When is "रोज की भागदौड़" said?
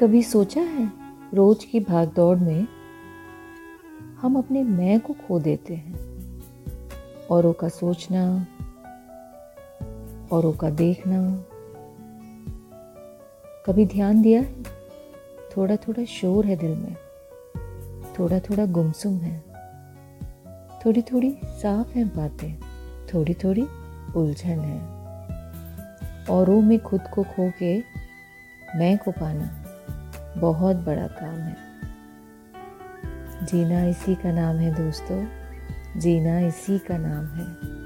1.34-2.38